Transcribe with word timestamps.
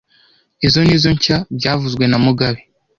Izo 0.67 0.79
nizo 0.83 1.09
nshya 1.15 1.37
byavuzwe 1.57 2.03
na 2.07 2.17
mugabe 2.25 2.59